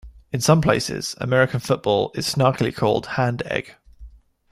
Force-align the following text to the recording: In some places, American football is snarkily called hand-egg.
In 0.33 0.41
some 0.41 0.61
places, 0.63 1.13
American 1.19 1.59
football 1.59 2.11
is 2.15 2.25
snarkily 2.25 2.75
called 2.75 3.05
hand-egg. 3.05 3.75